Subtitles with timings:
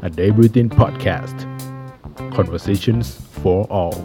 [0.00, 1.36] a day routine podcast
[2.36, 3.06] conversations
[3.40, 3.96] for all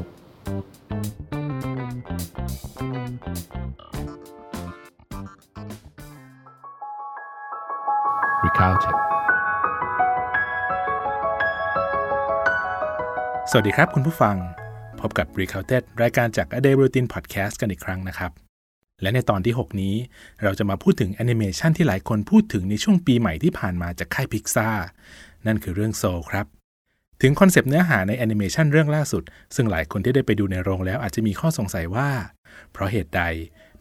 [8.46, 8.86] Recounted
[13.52, 14.36] สวัสดีครับคุณผู้ฟัง
[15.02, 17.56] พบกับ r e c o u n t e d รายการจาก A Day Routine Podcast
[17.62, 18.32] กันอีกครั้งนะครับ
[19.02, 19.96] และในตอนที่ 6 นี้
[20.44, 24.70] เราจะมาพูดถึงแอนิเมชันที่หลายคนพูดถึงในช่วงปีใหม่ที่ผ่านมาจากค่ายพิกซา
[25.48, 26.46] นั่นคือเรื่อง Soul ครับ
[27.22, 29.24] ถึงคอนเซปต์เนื้อหาในแอนิเมชันเรื่องล่าสุด
[29.56, 32.10] ซึ่งหลายคนที่ได้ไปดูในโรงแล้วอาจจะมีข้อสงสัยว่า
[32.72, 33.22] เพราะเหตุใด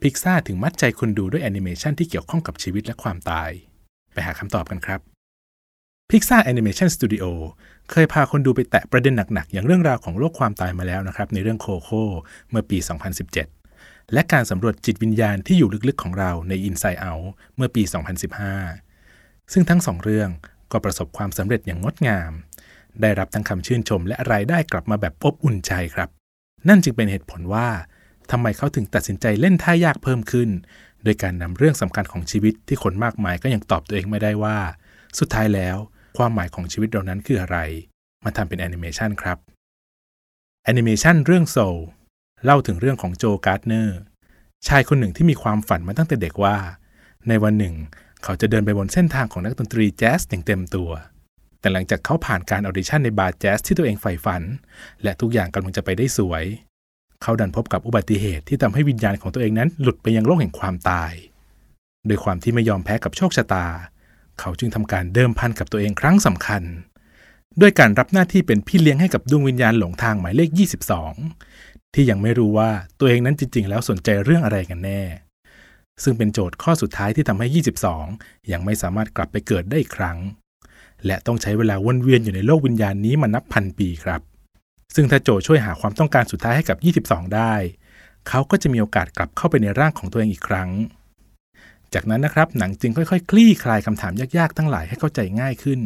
[0.02, 3.50] พิกซาถึงมัดใจคนดูด้วยแอนิเมชันที่เกี่ยวข้องกับชีวิตและความตาย
[4.12, 5.00] ไปหาคำตอบกันครับ
[6.10, 7.24] Pixar Animation Studio
[7.90, 12.04] เคยพาคนดูไปแตะประเด็นหนัก ๆ อย่างเรื่องราวของโลกความตายมาแล้วนะครับในเรื่อง Coco
[12.50, 12.78] เมื่อปี
[13.44, 17.26] 2017 และการสำรวจจิตวิญญาณที่อยู่ลึกๆของเราใน Inside Out
[17.56, 17.82] เมื่อปี
[18.66, 20.30] 2015 ซึ่งทั้งสองเรื่อง
[20.72, 22.32] ก็ประสบความสำเร็จอย่างงดงาม
[23.00, 26.08] ได้รับทั้งคำชื่นชมและรายได้กลับมาแบบอบอุ่นใจครับ
[26.68, 27.68] นั่นจึงเป็นเหตุผลว่า
[28.30, 30.48] ทำไมเขาถึงตัดสินใจเล่นท่ายากเพิ่มขึ้น
[31.04, 34.58] โดยการนำเรื่องสำคัญของชีวิตที่คนมากมายก็ยังตอบตัวเองไม่ได้ว่า
[35.18, 35.76] สุดท้ายแล้ว
[36.18, 37.58] ความหมายของชีวิตเรานั้นคืออะไร
[38.24, 39.38] มาทำเป็นแอนิเมชันครับ
[40.64, 41.76] แอนิเมชันเรื่อง Soul
[42.44, 43.98] เล่าถึงเรื่องของ Joe Gardner
[44.68, 46.56] ชายคนหนึ่งที่มีความฝันมาตั้งแต่เด็กว่า
[47.28, 47.74] ในวันหนึ่ง
[48.28, 50.90] เขาจะเดินไปบนเส้นทางของนักดนตรีแจ๊สอย่างเต็มตัว
[51.60, 54.42] แต่หลังจากเขาผ่านการออดิชั่นในบาร์แจ๊สที่ตัวเองใฝ่ฝัน
[55.02, 56.44] และทุกอย่างกำลังจะไปได้สวย
[57.22, 61.12] เขาดันพบกับอุบัติเหตุที่ทำให้วิญญาณของตัวเองนั้นหลุดไปยังโลกแห่งความตาย
[62.06, 63.66] โดยความที่ไม่ยอมแพ้กับโชคชะตา
[64.40, 66.62] เขาจึงทำการเดิมพันกับตัวเองครั้งสำคัญ
[67.60, 70.50] ด้วยการรับหน้าที่เป็นพี่เลี้ยงให้กับดวงวิญญาณหลงทางหมายเลข
[71.22, 75.02] 22 ที่ยังไม่รู้ว่าตัวเองนั้นจริง ๆ แล้วสนใจเรื่องอะไรกันแน่
[76.02, 77.46] ซึ่งเป็นโจทย์ข้อสุดท้ายที่ทำให้
[78.02, 80.18] 22 ยังไม่สามารถกลับไปเกิดได้อีกครั้ง
[81.06, 84.20] และต้องใช้เวลาวนเวียนอยู่ในโลกวิญญาณนี้มานับพันปีครับ
[84.94, 87.54] ซึ่งถ้าโจช่วยหาความต้องการสุดท้ายให้กับ 22 ได้
[88.28, 90.70] เขาก็จะมีโอกาสกลับเข้าไปในร่างของตัวเองอีกครั้ง
[91.94, 95.80] จากนั้นนะครับหนังจึงค่อยๆคคลี่คลายคำถามยากๆ ทั้งหลายให้เข้าใจง่ายขึ้น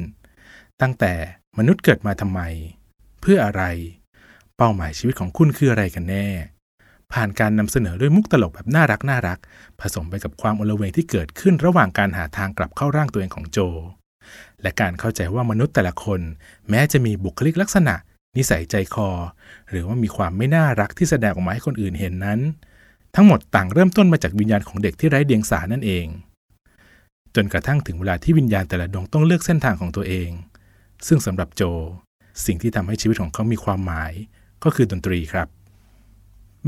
[0.82, 1.12] ตั้งแต่
[1.58, 2.40] มนุษย์เกิดมาทำไม
[3.20, 3.62] เพื่ออะไร
[4.56, 6.26] เป้าหมายชีวิตของคุณคืออะไรกันแน่
[7.12, 9.38] ผ่านการนำเสนอด้วยมุกตลกแบบน่ารักน่ารัก
[9.80, 13.58] ผสมไปกับความอลเวงที่เกิดขึ้นระหว่างการหาทางกลับเข้าร่างตัวเองของโจ
[14.62, 16.20] และการเข้าใจว่ามนุษย์แต่ละคน
[16.70, 17.94] แม้จะมีบุคลิกลักษณะ
[18.36, 19.08] นิสัยใจคอ
[19.70, 22.40] หรือว่ามีความไม่น่ารักที่แสดงออกมาให้คนอื่นเห็นนั้น
[23.14, 26.06] ทั้งหมดต่างเริ่มต้นมาจากวิญญาณของเด็กที่ไร้เดียงสานั่นเอง
[27.34, 30.30] จนกระทั่งถึงเวลาที่วิญญาณแต่ละดวงต้องเลือกเส้นทางของตัวเอง
[31.06, 31.62] ซึ่งสำหรับโจ
[32.46, 34.12] สิ่งที่ทำให้ชีวิตของเขามีความหมาย
[34.64, 35.48] ก็คือดนตรีครับ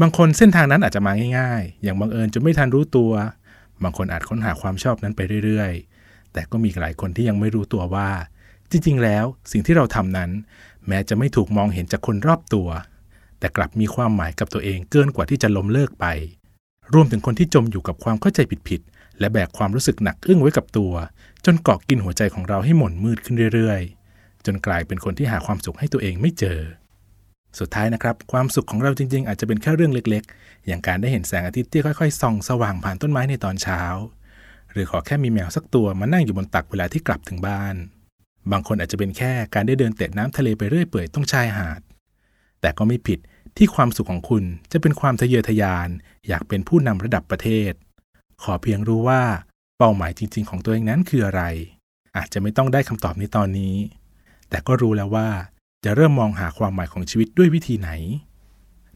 [0.01, 3.13] บางคนเส้นทางนั้นอาจจะมาง่ายๆ อย่างบังเอิญจนไม่ทันรู้ตัว
[3.83, 8.11] บางคนอาจค้นหาความชอบนั้นไปเรื่อยๆ แต่ก็มีหลายคนที่ยังไม่รู้ตัวว่า
[8.71, 10.31] จริงๆ แล้วสิ่งที่เราทำนั้น
[10.89, 12.69] แม้จะไม่ถูกมองเห็นจากคนรอบตัว
[13.39, 16.07] แต่กลับมีความหมายกับตัวเองเกินกว่าที่จะล้มเลิกไป
[16.95, 20.93] รวมถึงคนที่จมอยู่กับความเข้าใจผิดๆ และแบกความรู้สึกหนักอึ้งไว้กับตัว
[21.45, 26.59] จนเกาะกินหัวใจของเราให้หม่นมืดขึ้นเรื่อยๆ จนกลายเป็นคนที่หาความสุขให้ตัวเองไม่เจอ
[27.59, 33.83] สุดท้ายนะครับ ความสุขของเราจริง ๆ อาจจะเป็นแค่เรื่องเล็กๆ อย่างการได้เห็นแสงอาทิตย์ที่ค่อยๆส่องสว่างผ่านต้นไม้ในตอนเช้า
[34.73, 37.75] หรือขอแค่มีแมวสักตัวมานั่งอยู่บนตักเวลาที่กลับถึงบ้าน
[38.51, 41.81] บางคนอาจจะเป็นแค่การได้เดินเตะน้ำทะเลไปเรื่อยเปื่อยต้องชายหาด
[42.61, 43.19] แต่ก็ไม่ผิด
[43.57, 45.89] ที่ความสุขของคุณจะเป็นความทะเยอทะยาน
[46.29, 47.73] อยากเป็นผู้นำระดับประเทศ
[48.43, 49.23] ขอเพียงรู้ว่า
[49.79, 51.43] เป้าหมายจริง ๆ ของตัวเองนั้นคืออะไร
[52.17, 53.77] อาจจะไม่ต้องได้คำตอบในตอนนี้
[54.51, 55.29] แต่ก็รู้แล้วว่า
[55.85, 57.91] จะเริ่มมองหาความหมายของชีวิตด้วยวิธีไหน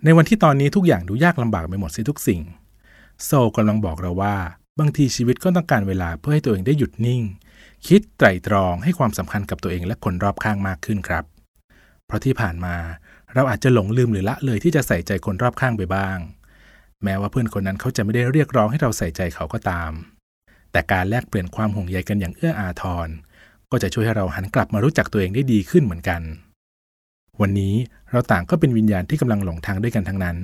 [0.04, 2.42] ในวันที่ตอนนี้ทุกอย่างดูยากลำบากไปหมดสิทุกสิ่ง
[3.24, 4.36] โซกำลังบอกเราว่า
[4.78, 7.22] บางทีชีวิตก็ต้องการเวลาเพื่อให้ตัวเองได้หยุดนิ่ง
[7.86, 11.24] คิดไตรตรองให้ความสำคัญกับตัวเองและคนรอบข้างมากขึ้นครับ
[12.06, 12.76] เพราะที่ผ่านมา
[13.34, 16.18] เราอาจจะหลงลืมหรือละเลยที่จะใส่ใจคนรอบข้างไปบ้าง
[17.04, 19.90] แม้ว่าเพื่อนคนนั้นเขาจะไม่ได้เรียกร้องให้เราใส่ใจเขาก็ตาม
[20.72, 23.08] แต่การแลกเปลี่ยนความห่วงใยกันอย่างเอื้ออาทร
[23.70, 26.22] ก็จะช่วยให้เราหันกลับมารู้จักตัวเองได้ดีขึ้นเหมือนกัน
[27.40, 27.74] วันนี้
[28.10, 30.36] เราต่างก็เป็นวิญญาณที่กำลังหลงทางด้วยกันทั้งนั้น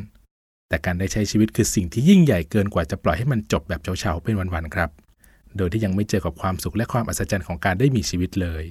[0.68, 4.90] แต่การได้ใช้ชีวิตคือสิ่งที่ยิ่งใหญ่เกินกว่าจะปล่อยให้มันจบแบบเฉาๆเป็นวันๆครับ
[5.56, 8.64] โดยที่ยังไม่เจอกับความสุขและความอัศจรรย์ของการได้มีชีวิตเลย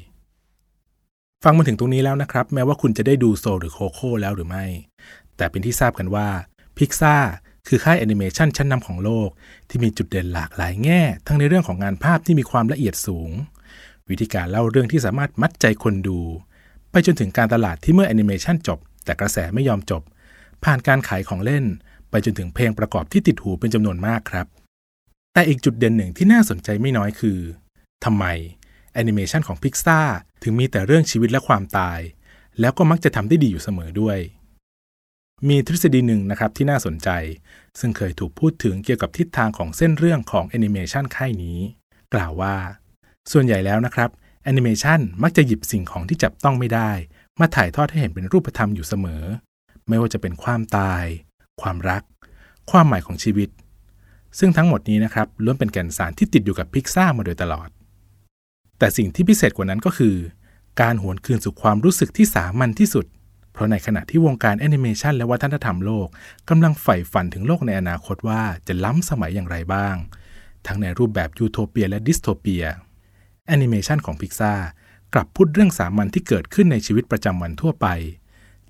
[1.43, 4.65] ฟังมาถึงตรงนี้แล้วนะครับ แม้ว่าคุณจะได้ดู Soul หรือ Coco แล้วหรือไม่
[5.37, 6.27] แต่เป็นที่ทราบกันว่า
[6.77, 7.15] พิกซ่า
[7.67, 9.29] คือค่ายแอนิเมชันชั้นนำของโลก
[9.69, 13.29] ที่มีจุดเด่นหลากหลายแง่ ทั้งในเรื่องของงานภาพที่มีความละเอียดสูง
[14.09, 16.19] วิธีการเล่าเรื่องที่สามารถมัดใจคนดู
[16.91, 20.01] ไปจนถึงการตลาดที่เมื่อแอนิเมชันจบ แต่กระแสไม่ยอมจบ
[20.63, 21.65] ผ่านการขายของเล่น
[22.09, 24.47] ไปจนถึงเพลงประกอบที่ติดหูเป็นจำนวนมากครับ
[25.33, 27.39] แต่อีกจุดเด่นหนึ่งที่น่าสนใจไม่น้อยคือ
[28.05, 28.25] ทำไม
[28.93, 29.99] แอนิเมชันของพิกซ่า
[30.43, 31.99] ถึงมีแต่เรื่องชีวิตและความตาย
[32.59, 34.17] แล้วก็มักจะทำได้ดีอยู่เสมอด้วย
[35.49, 37.09] มีทฤษฎีหนึ่งนะครับที่น่าสนใจ
[37.79, 41.57] ซึ่งเคยถูกพูดถึงเกี่ยวกับทิศทางของเส้นเรื่องของแอนิเมชันค่ายนี้
[42.13, 42.55] กล่าวว่า
[43.31, 44.09] ส่วนใหญ่แล้วนะครับ
[44.43, 46.91] แอนิเมชันมักจะหยิบสิ่งของที่จับต้องไม่ได้
[47.39, 49.23] มาถ่ายทอดให้เห็นเป็นรูปธรรมอยู่เสมอ
[49.87, 51.03] ไม่ว่าจะเป็นความตาย
[51.61, 52.03] ความรัก
[52.71, 53.49] ความหมายของชีวิต
[54.39, 57.69] ซึ่งทั้งหมดนี้นะครับล้วนเป็นแก่นสารที่ติดอยู่กับพิกซ่ามาโดยตลอด
[58.77, 60.15] แต่สิ่งที่พิเศษกว่านั้นก็คือ
[60.81, 63.05] การหวนคืนสู่ความรู้สึกที่สามัญที่สุด
[63.53, 66.07] เพราะในขณะที่วงการแอนิเมชันและวัฒนธรรมโลก
[66.49, 69.95] กำลังใฝ่ฝันถึงโลกในอนาคตว่าจะล้ำสมัยอย่างไรบ้าง
[70.67, 72.65] ทั้งในรูปแบบยูโทเปียและดิสโทเปีย
[73.51, 74.53] แอนิเมชันของพิกซา
[75.13, 77.87] กลับพูดเรื่องสามัญที่เกิดขึ้นในชีวิตประจำวันทั่วไป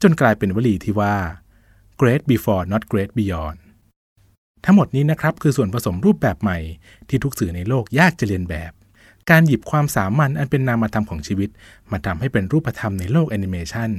[0.01, 1.15] จนกลายเป็นวลีที่ว่า
[1.99, 3.57] great before not great beyond
[4.65, 6.57] ทั้งหมดนี้นะครับคือส่วนผสมรูปแบบใหม่
[7.09, 8.71] ที่ทุกสื่อในโลกยากจะเรียนแบบ
[9.29, 11.49] การหยิบความสามัญอันเป็นนามธรรมของชีวิต
[11.91, 13.91] มาทำให้เป็นรูปธรรมในโลกแอนิเมชัน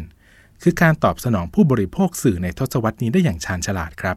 [0.62, 4.17] คือการตอบสนองผู้บริโภคสื่อในทศวรรษนี้ได้อย่างชาญฉลาดครับ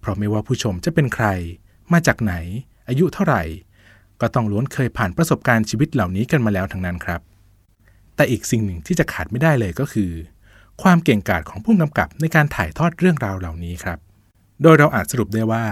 [0.00, 1.26] เพราะไม่ว่าผู้ชมจะเป็นใคร
[1.92, 2.34] มาจากไหน
[2.88, 3.42] อายุเท่าไหร่
[4.20, 7.20] ก็ต้องล้วนเคยผ่านประสบการณ์ชีวิตเหล่านี้กันมาแล้วทั้งนั้นครับ
[8.16, 10.10] แต่อีกสิ่งหนึ่งที่จะขาดไม่ได้เลยก็คือ
[10.82, 13.98] ความเก่งกาจของผู้กำกับในการถ่ายทอดเรื่องราวเหล่านี้ครับ
[14.62, 15.64] โดยเราอาจสรุปได้ว่า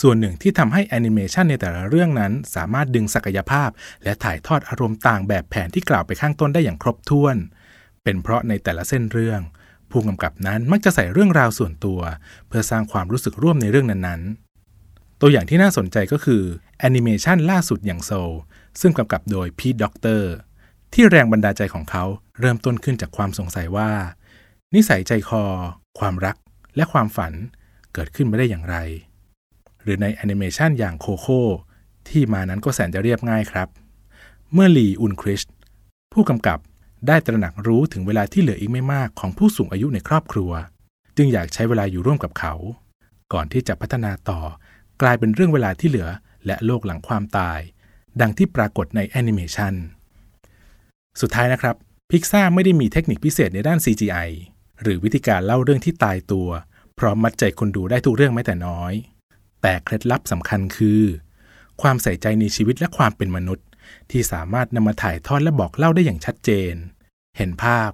[0.00, 3.68] ส่วนหนึ่งที่ทำให้แอนิเมชันในแต่ละเรื่องนั้น สามารถดึงศักยภาพ
[4.04, 7.36] และถ่ายทอดอารมณ์ต่างแบบแผนที่กล่าวไปข้างต้นได้อย่างครบถ้วน
[8.02, 9.40] เป็นเพราะในแต่ละเส้นเรื่อง
[9.90, 12.00] ผู้กำกับนั้นมักจะใส่เรื่องราวส่วนตัว
[12.48, 14.45] เพื่อสร้างความรู้สึกร่วมในเรื่องนั้นๆ
[15.20, 16.42] ตัวอย่างที่น่าสนใจก็คือ
[16.78, 18.32] แอนิเมชันล่าสุดอย่างโซล
[18.80, 20.30] ซึ่งกำกับโดย Pete Docter
[20.92, 22.04] ที่แรงบันดาลใจของเขา
[22.40, 23.90] เริ่มต้นขึ้นจากความสงสัยว่า
[24.74, 25.44] นิสัยใจคอ
[25.98, 26.36] ความรัก
[26.76, 27.32] และความฝัน
[27.92, 28.76] เกิดขึ้นมาได้อย่างไร
[29.82, 31.42] หรือในแอนิเมชันอย่าง Coco
[32.08, 33.68] ที่มานั้นก็แสนจะเรียบง่ายครับ
[34.52, 35.42] เมื่อ Lee Unkrich
[36.12, 36.58] ผู้กำกับ
[37.06, 40.50] ได้ตระหนักรู้ถึงเวลาที่เหลืออีกไม่มากของผู้สูงอายุในครอบครัว
[41.16, 42.54] จึงอยากใช้เวลาอยู่ร่วมกับเขา
[43.32, 44.40] ก่อนที่จะพัฒนาต่อ
[45.02, 46.08] กลายเป็นเรื่องเวลาที่เหลือ
[46.46, 47.60] และโลกหลังความตาย
[48.20, 49.74] ดังที่ปรากฏในแอนิเมชัน
[51.20, 51.76] สุดท้ายนะครับ
[52.10, 54.28] พิกซ่าไม่ได้มีเทคนิคพิเศษในด้าน CGI
[54.82, 56.48] หรือวิธีการเล่าเรื่องที่ตายตัว
[56.98, 58.92] พร้อมมัดใจคนดูได้ทุกเรื่องแม้แต่น้อย
[59.62, 61.02] แต่เคล็ดลับสำคัญคือ
[61.82, 63.66] ความใส่ใจในชีวิตและความเป็นมนุษย์
[64.10, 66.74] ที่สามารถนำมาถ่ายทอดและบอกเล่าได้อย่างชัดเจน
[67.36, 67.90] เห็นภาพ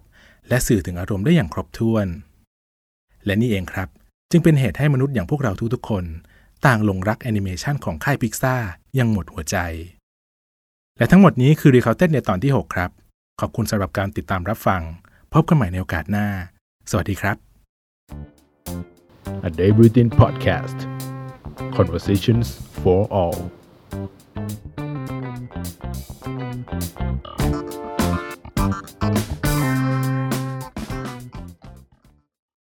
[0.49, 2.07] และสื่อถึงอารมณ์ได้อย่างครบถ้วน
[3.25, 3.89] และนี่เองครับ
[4.31, 6.05] จึงเป็นเหตุให้มนุษย์อย่างพวกเราทุกๆคน
[6.67, 9.57] ต่างหลงรักแอนิเมชันของค่ายพิกซ่างหมดหัวใจ
[10.99, 12.91] และทั้งหมดนี้คือ Recounted ในตอนที่ 6 ครับ
[13.41, 14.83] ขอบคุณสำหรับการติดตามรับฟัง
[15.33, 16.27] พบกันใหม่ในโอกาสหน้า
[16.91, 17.37] สวัสดีครับ
[19.49, 20.79] A Day Within Podcast
[21.77, 22.47] Conversations
[22.81, 23.39] for All